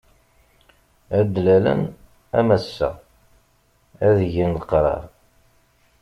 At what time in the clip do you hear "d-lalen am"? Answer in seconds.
1.33-2.47